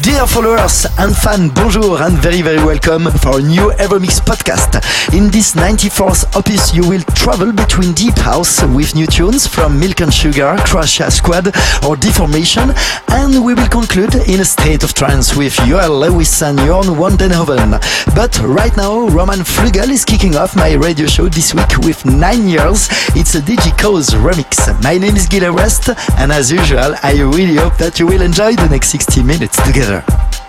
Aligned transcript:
Dear 0.00 0.28
followers 0.28 0.86
and 1.00 1.14
fans, 1.14 1.50
bonjour 1.52 2.00
and 2.00 2.16
very 2.18 2.40
very 2.40 2.64
welcome 2.64 3.10
for 3.18 3.40
a 3.40 3.42
new 3.42 3.72
Evermix 3.78 4.20
podcast. 4.20 4.78
In 5.12 5.28
this 5.28 5.54
94th 5.54 6.36
opus, 6.36 6.72
you 6.72 6.88
will 6.88 7.02
travel 7.16 7.50
between 7.50 7.94
deep 7.94 8.16
house 8.18 8.62
with 8.62 8.94
new 8.94 9.08
tunes 9.08 9.48
from 9.48 9.80
Milk 9.80 10.00
and 10.00 10.14
Sugar, 10.14 10.54
Crush 10.60 10.98
Squad 11.10 11.48
or 11.84 11.96
Deformation, 11.96 12.72
and 13.08 13.44
we 13.44 13.54
will 13.54 13.68
conclude 13.68 14.14
in 14.28 14.38
a 14.38 14.44
state 14.44 14.84
of 14.84 14.94
trance 14.94 15.36
with 15.36 15.54
Joel 15.66 15.98
Lewis 15.98 16.42
and 16.42 16.60
Jorn 16.60 16.94
van 16.94 17.18
Deynhoven. 17.18 18.14
But 18.14 18.38
right 18.38 18.76
now, 18.76 19.08
Roman 19.08 19.40
Flügel 19.40 19.90
is 19.90 20.04
kicking 20.04 20.36
off 20.36 20.54
my 20.54 20.74
radio 20.74 21.08
show 21.08 21.28
this 21.28 21.54
week 21.54 21.76
with 21.78 22.06
9 22.06 22.46
years. 22.46 22.88
It's 23.16 23.34
a 23.34 23.40
DigiCo's 23.40 24.10
remix. 24.10 24.70
My 24.84 24.96
name 24.96 25.16
is 25.16 25.26
Gil 25.26 25.42
Everest, 25.42 25.88
and 26.18 26.30
as 26.30 26.52
usual, 26.52 26.94
I 27.02 27.20
really 27.20 27.56
hope 27.56 27.76
that 27.78 27.98
you 27.98 28.06
will 28.06 28.22
enjoy 28.22 28.54
the 28.54 28.68
next 28.68 28.90
60 28.90 29.24
minutes 29.24 29.56
together. 29.66 29.87
By 29.88 30.47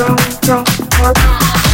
go, 0.00 0.16
go, 0.46 0.64
go. 1.12 1.69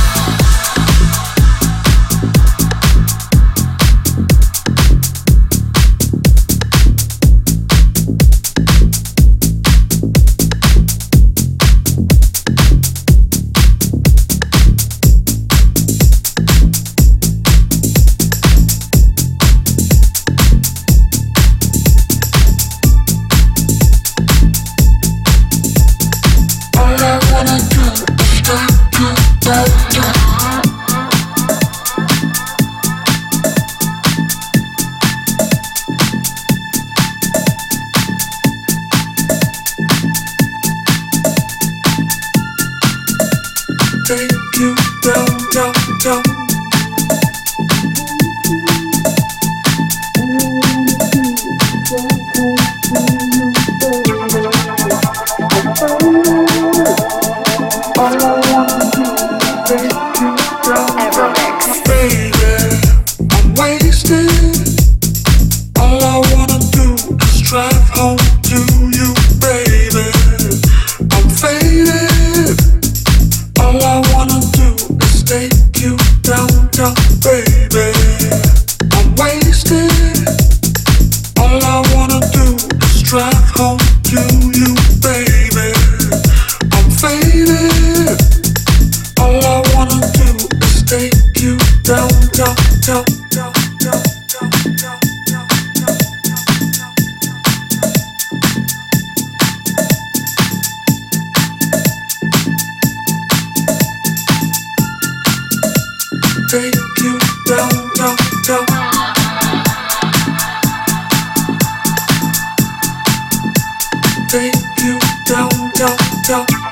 멈춰 116.28 116.65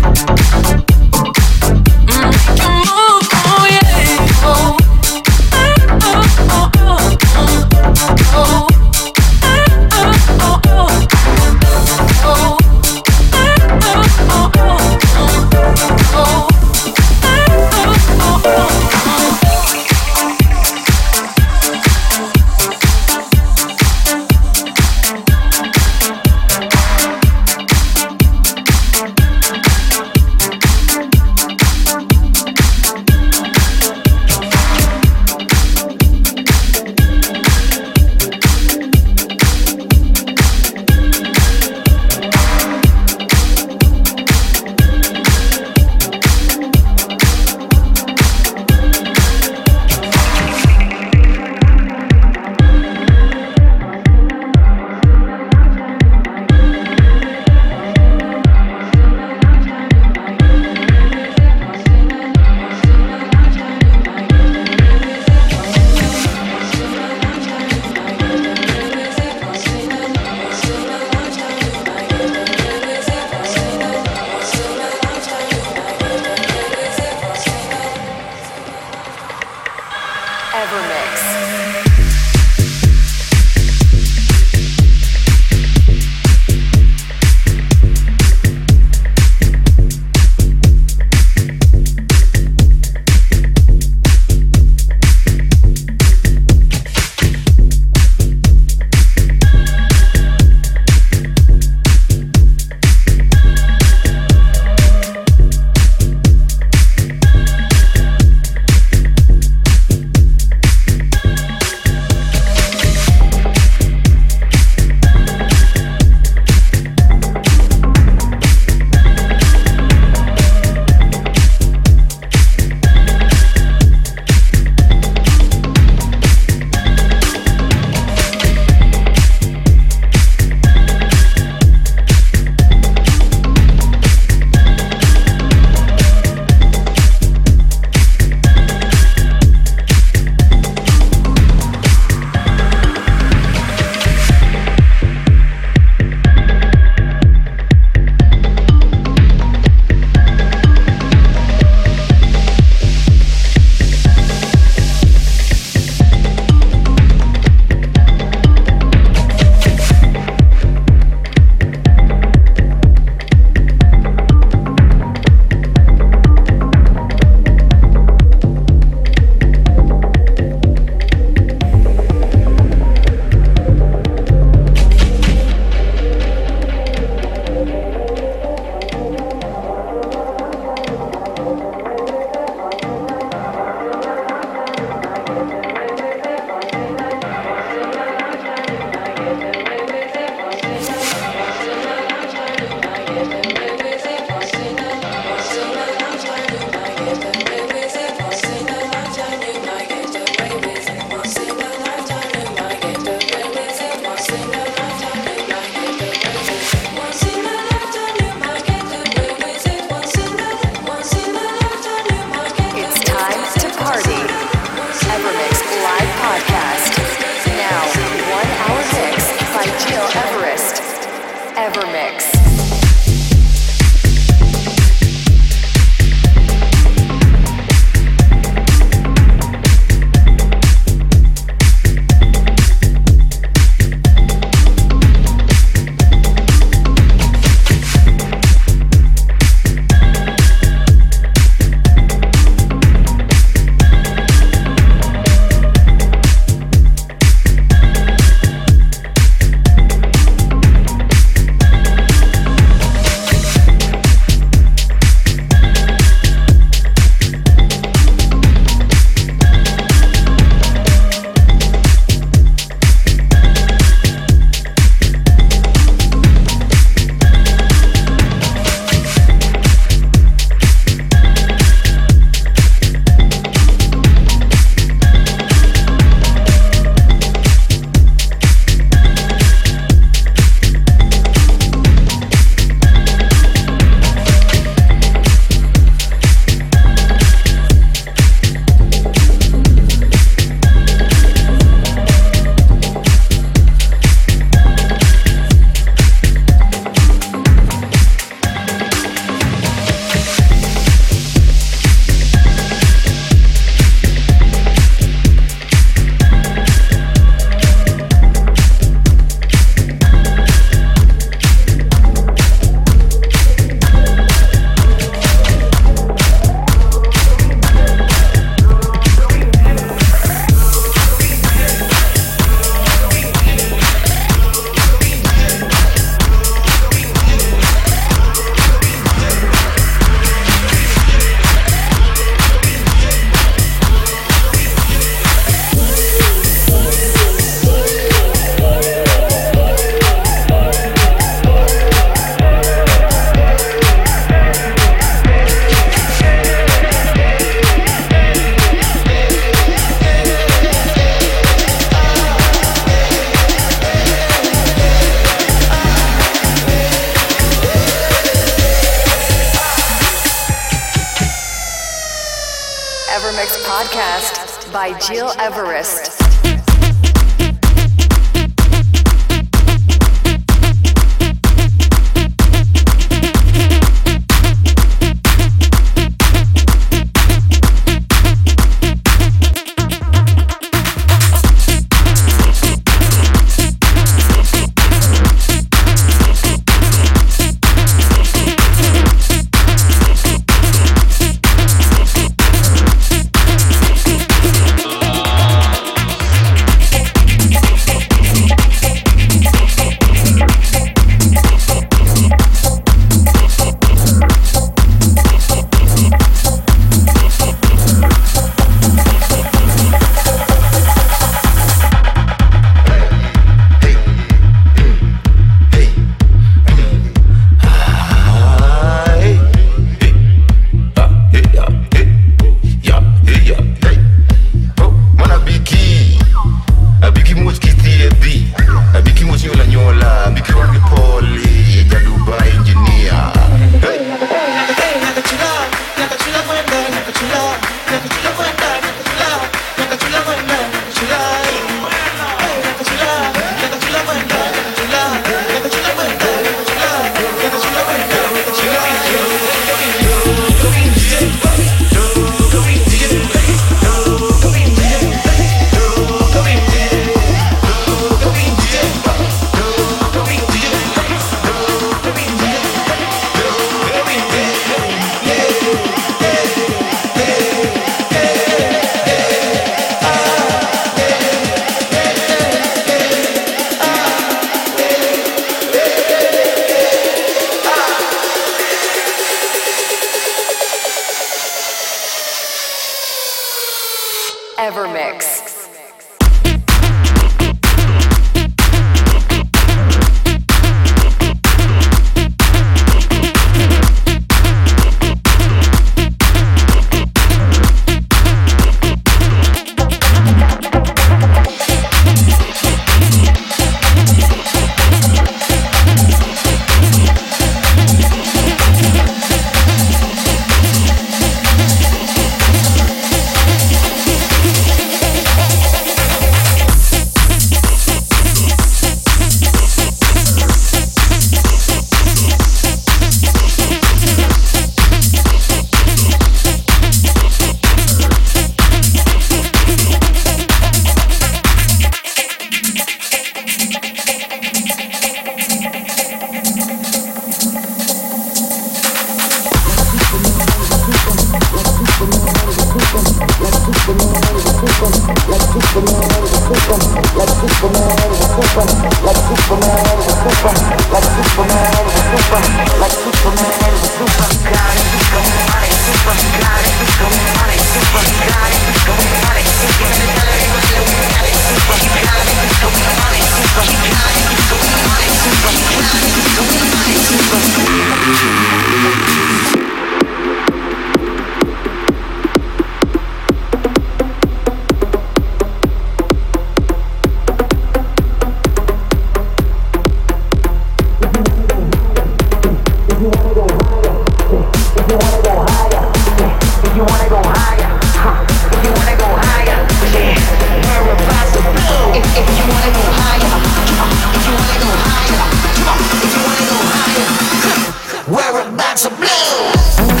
wearing 598.11 598.57
bags 598.57 598.85
of 598.85 598.95
blue. 598.97 600.00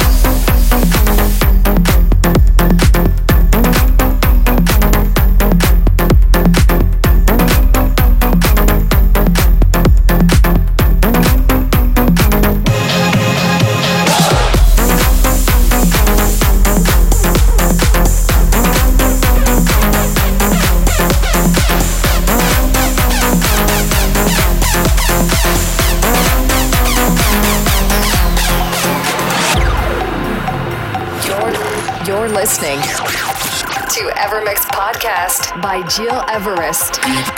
Gil 35.79 36.21
Everest. 36.27 36.99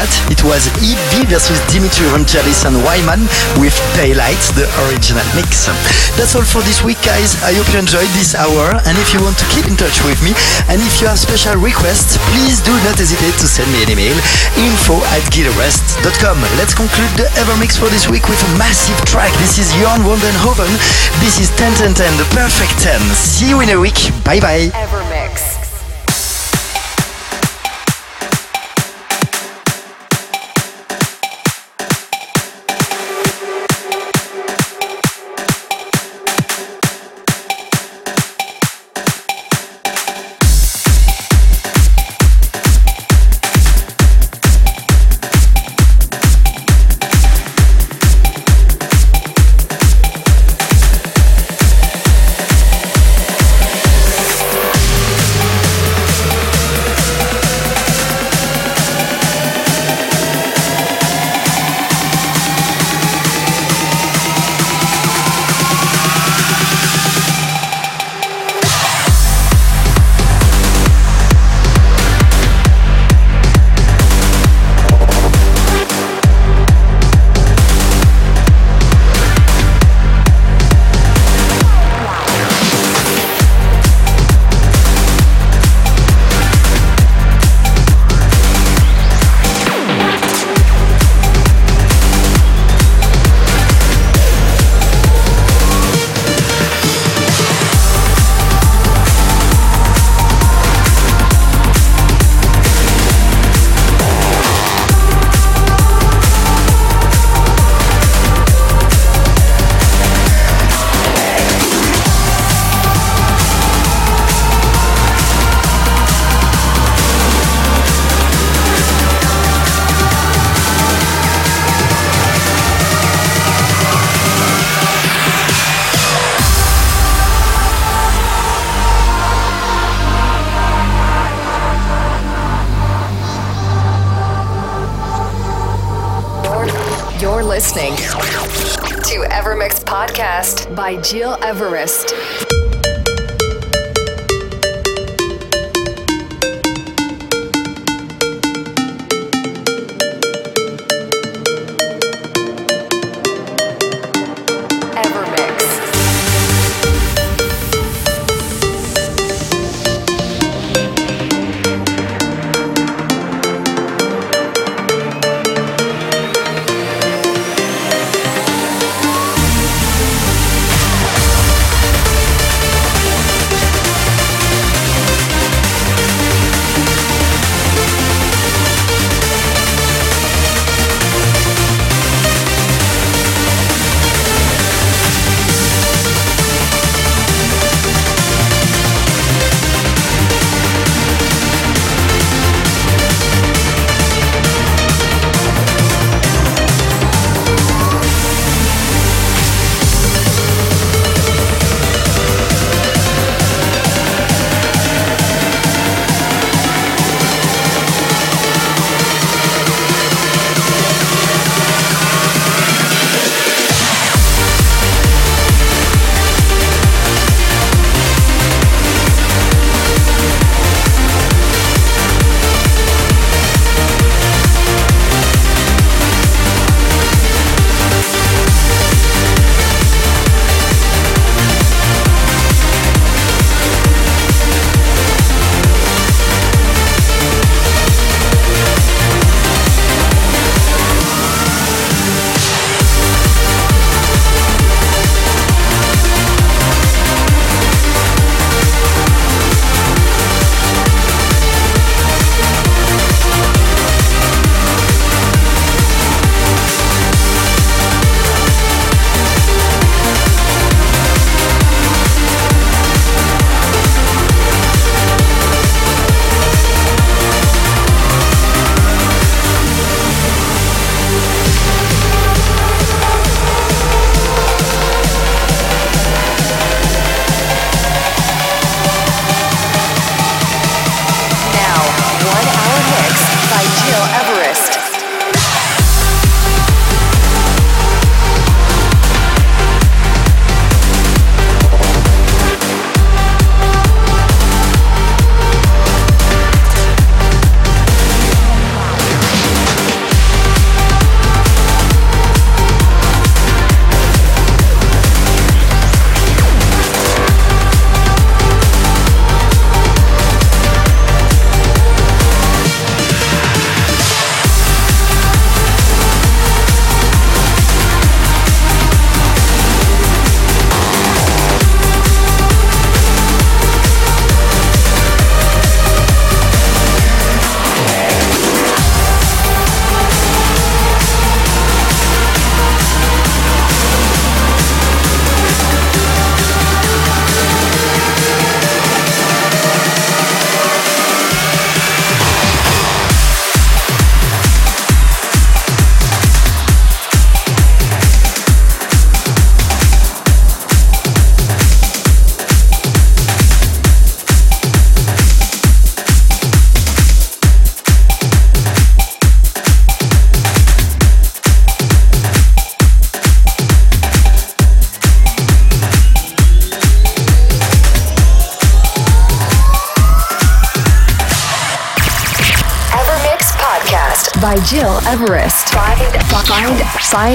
that, 0.00 0.32
it 0.32 0.40
was 0.40 0.72
EB 0.80 1.28
versus 1.28 1.60
Dimitri 1.68 2.08
Vangelis 2.08 2.64
and 2.64 2.80
Wyman 2.80 3.28
with 3.60 3.76
Daylight, 3.92 4.40
the 4.56 4.64
original 4.88 5.24
mix. 5.36 5.68
That's 6.16 6.32
all 6.32 6.46
for 6.46 6.64
this 6.64 6.80
week, 6.80 7.00
guys. 7.04 7.36
I 7.44 7.52
hope 7.52 7.68
you 7.68 7.84
enjoyed 7.84 8.08
this 8.16 8.32
hour. 8.32 8.80
And 8.88 8.96
if 8.96 9.12
you 9.12 9.20
want 9.20 9.36
to 9.36 9.46
keep 9.52 9.68
in 9.68 9.76
touch 9.76 10.00
with 10.08 10.16
me, 10.24 10.32
and 10.72 10.80
if 10.80 11.04
you 11.04 11.06
have 11.12 11.20
special 11.20 11.60
requests, 11.60 12.16
please 12.32 12.64
do 12.64 12.72
not 12.88 12.96
hesitate 12.96 13.36
to 13.44 13.46
send 13.48 13.68
me 13.76 13.84
an 13.84 13.92
email 13.92 14.16
info 14.56 14.96
at 15.12 15.20
gileverest.com. 15.28 16.40
Let's 16.56 16.72
conclude 16.72 17.12
the 17.20 17.28
Evermix 17.36 17.76
for 17.76 17.92
this 17.92 18.08
week 18.08 18.24
with 18.30 18.40
a 18.40 18.50
massive 18.56 18.96
track. 19.04 19.32
This 19.44 19.60
is 19.60 19.68
Jorn 19.84 20.00
van 20.06 20.16
Deynhoven. 20.22 20.72
This 21.20 21.36
is 21.36 21.52
10 21.60 21.76
10 21.76 21.92
10 21.92 22.16
the 22.16 22.28
perfect 22.32 22.72
10. 22.80 22.96
See 23.12 23.52
you 23.52 23.60
in 23.60 23.68
a 23.68 23.78
week. 23.78 24.00
Bye 24.24 24.40
bye. 24.40 24.72
Evermix. 24.72 24.99